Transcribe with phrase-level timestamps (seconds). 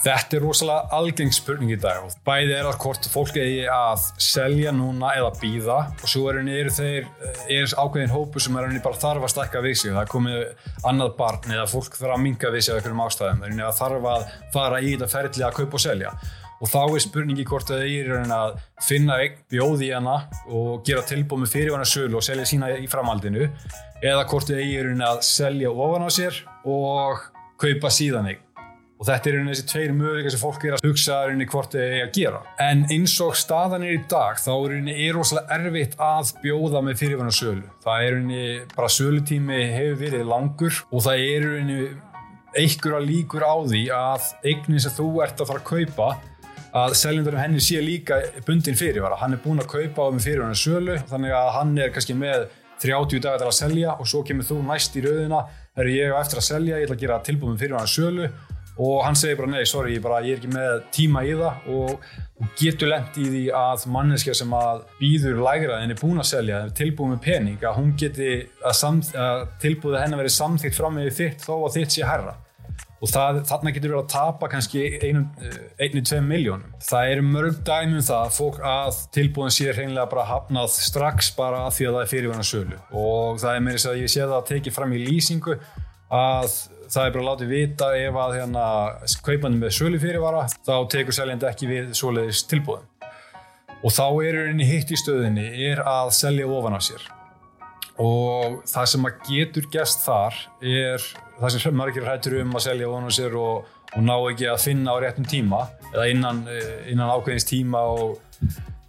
[0.00, 4.06] Þetta er rosalega algeng spurning í dag og bæði er að hvort fólk eigi að
[4.24, 7.10] selja núna eða býða og svo er, er þeir
[7.52, 9.92] er ákveðin hópu sem er bara þarf að stakka við sig.
[9.92, 10.38] Það er komið
[10.88, 13.44] annað barn eða fólk þarf að minga við sig af einhverjum ástæðum.
[13.44, 14.26] Það er þarf að
[14.56, 16.16] fara í þetta ferli að kaupa og selja.
[16.60, 21.04] Og þá er spurningi hvort það er að finna einn bjóð í hana og gera
[21.08, 23.48] tilbúið með fyrirvana sölu og selja sína í framhaldinu
[24.00, 27.26] eða hvort það er að selja ofan á sér og
[27.60, 28.44] kaupa síðan einn
[29.00, 31.52] og þetta er einhvern veginn þessi tveir möguleika sem fólk er að hugsa einhvern veginn
[31.54, 32.42] hvort þið er að gera.
[32.60, 36.84] En eins og staðan er í dag þá er einhvern veginn rosalega erfitt að bjóða
[36.84, 37.64] með fyrirvæna sölu.
[37.80, 42.06] Það er einhvern veginn bara sölutími hefur verið langur og það er einhvern veginn
[42.50, 46.08] einhverja líkur á því að eignin sem þú ert að fara að kaupa
[46.80, 50.98] að seljendurum henni sé líka bundin fyrirvara, hann er búin að kaupa með fyrirvæna sölu
[51.10, 52.46] þannig að hann er kannski með
[52.80, 55.42] 30 dagar til að selja og svo kemur þú næst í rauðina,
[58.80, 61.32] að að og hann segir bara nei, sorry, bara, ég er ekki með tíma í
[61.36, 61.70] það.
[61.76, 62.04] Og,
[62.40, 66.30] og getur lent í því að manneskja sem að býður lægra en er búin að
[66.30, 68.30] selja, tilbúið með pening að hún geti
[68.64, 72.38] að, að tilbúið henni verið samþýtt fram með þitt þó að þitt sé herra
[73.00, 75.22] og það, þarna getur verið að tapa kannski einu,
[75.80, 76.74] einu, tveim miljónum.
[76.84, 81.78] Það eru mörg dæmum það fólk að tilbúin sé hreinlega bara hafnað strax bara að
[81.78, 84.50] því að það er fyrirvæna sölu og það er mér að ég sé það að
[84.52, 85.56] tekið fram í lýsingu
[86.20, 86.58] að
[86.90, 88.64] það er bara að láta vita ef að hérna,
[89.26, 92.90] kaupandi með sölu fyrirvara þá tekur seljandi ekki við svoleiðis tilbúðum
[93.80, 97.04] og þá er henni hitt í stöðinni er að selja ofan á sér.
[98.00, 101.04] Og það sem að getur gæst þar er
[101.40, 104.62] það sem margir hættur um að selja ofan á sér og, og ná ekki að
[104.64, 108.20] finna á réttum tíma eða innan, eh, innan ákveðins tíma og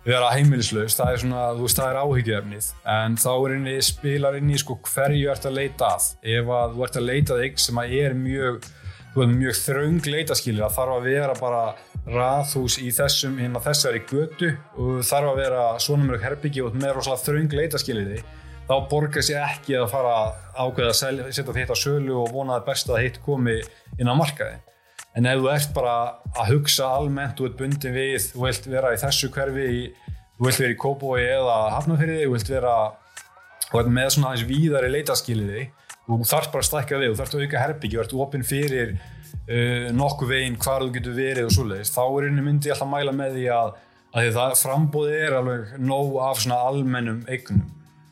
[0.06, 4.38] vera heimilislaust, það er svona, þú veist, það er áhyggjöfnið en þá er einni spilar
[4.40, 6.08] inn í sko hverju ert að leita að?
[6.36, 8.70] Ef að þú ert að leita þig sem að er mjög
[9.12, 11.64] þú veist, mjög þraung leitaskilir það þarf að vera bara
[12.12, 16.96] rathús í þessum, hérna þessari götu og þarf að vera svona mjög herbyggi og með
[16.98, 18.22] rosalega þraung leitaskiliði
[18.72, 20.17] þá borgar sér ekki að fara
[20.56, 23.58] ákveða að setja þetta á sölu og vona það best að hitt komi
[24.00, 24.58] inn á markaði
[25.17, 25.95] en ef þú ert bara
[26.32, 29.82] að hugsa almennt, þú ert bundin við þú vilt vera í þessu hverfi í,
[30.38, 32.76] þú vilt vera í Kópói eða Hafnarfyrði þú vilt vera
[33.92, 35.66] með svona aðeins víðari leitaskiliði
[36.08, 38.95] þú þarf bara að stækka við, þú þarf að auka herbyggi þú ert ofinn fyrir
[38.95, 42.93] uh, nokkuð veginn hvar þú getur verið og svoleiðis þá er einu myndi alltaf að
[42.95, 43.76] mæla með því að,
[44.16, 47.70] að það frambóði er alveg nóg af svona almennum eignum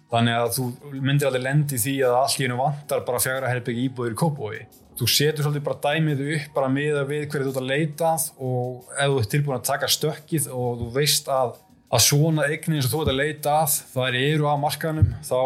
[0.09, 3.87] þannig að þú myndir alveg lendi því að allt í hennu vantar bara fjara herbyggi
[3.87, 4.59] íbúðir í Kópói
[4.99, 8.89] þú setur svolítið bara dæmið upp bara miða við hverju þú ert að leitað og
[8.95, 11.53] ef þú ert tilbúin að taka stökkið og þú veist að,
[11.93, 15.39] að svona eignin sem þú ert að leitað það eru á markanum þá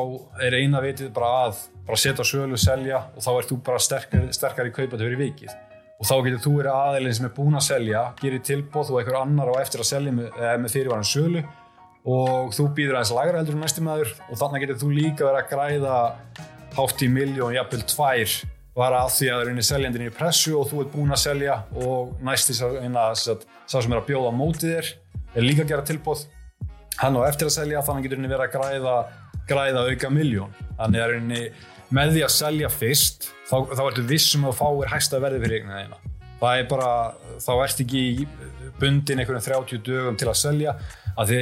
[0.47, 4.27] er eina vitið bara að bara setja sölu, selja og þá ert þú bara sterkar,
[4.35, 5.55] sterkar í kaupa til hverju vikið.
[5.99, 9.19] Og þá getur þú verið aðeilin sem er búin að selja gerir tilbóð og einhver
[9.19, 11.43] annar á eftir að selja með, með fyrirvaran sölu
[12.03, 15.39] og þú býður aðeins lagra heldur um næstum aður og þannig getur þú líka verið
[15.39, 15.99] að græða
[16.73, 18.35] hátt í miljón, jafnvel tvær
[18.73, 21.21] var að því að það er einni seljandin í pressu og þú ert búinn að
[21.23, 24.89] selja og næst því að sá sem er að bjóða mótið þér
[25.33, 26.23] er líka að gera tilbúð
[26.99, 28.95] hann á eftir að selja þannig getur henni verið að græða,
[29.49, 31.43] græða auka miljón þannig er henni
[31.93, 35.79] með því að selja fyrst þá, þá ertu vissum að fáir hægsta verði fyrir eignan
[35.83, 36.12] þeina
[36.43, 36.91] það er bara,
[37.41, 38.03] þá ert ekki
[38.81, 40.77] bundin einhvern 30 dögum til að selja.
[41.13, 41.41] Að því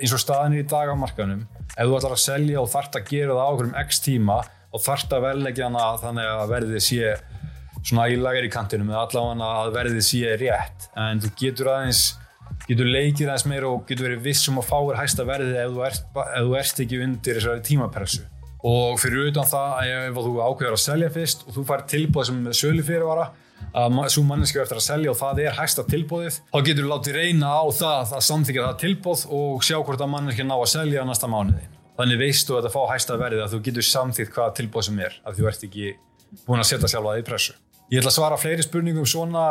[0.00, 3.10] eins og staðinir í dag á markanum ef þú ætlar að selja og þart að
[3.10, 4.38] gera það á okkur um x tíma
[4.70, 7.12] og þarft að velleggja hana þannig að verðið sé
[7.80, 10.90] svona í lagari kantinum eða allavega að verðið sé rétt.
[10.98, 12.02] En þú getur aðeins
[12.66, 16.04] getur leikið aðeins meira og getur verið vissum að fáir hægsta verðið ef þú ert,
[16.26, 18.26] ef þú ert ekki undir þessari tímapressu
[18.66, 22.42] og fyrir utan það ef þú ákveður að selja fyrst og þú fær tilbúið sem
[22.60, 23.30] sölu fyrirvara
[23.76, 27.18] að svo manneski eftir að selja og það er hægsta tilbúið þá getur þú látið
[27.20, 31.06] reyna á það að samþykja það tilbúið og sjá hvort að manneski ná að selja
[31.06, 31.68] næsta mánuði
[32.00, 35.18] þannig veistu að það fá hægsta verðið að þú getur samþýtt hvaða tilbúið sem er
[35.24, 35.90] að þú ert ekki
[36.46, 37.56] búin að setja sjálfa það í pressu.
[37.90, 39.44] Ég ætla að svara fleiri spurningum svona,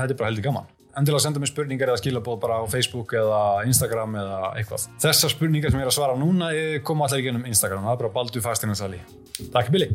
[0.00, 0.70] þetta er bara heldur gaman.
[0.98, 4.86] Endilega senda mér spurningar eða skilabóð bara á Facebook eða Instagram eða eitthvað.
[5.02, 6.52] Þessar spurningar sem ég er að svara núna
[6.86, 9.02] koma allir í gennum Instagram, það er bara Baldur Fastingarsali.
[9.54, 9.90] Takk Billy!